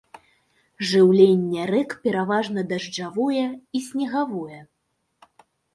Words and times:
Жыўленне 0.91 1.67
рэк 1.71 1.89
пераважна 2.07 2.59
дажджавое 2.73 3.47
і 3.75 3.87
снегавое. 3.91 4.59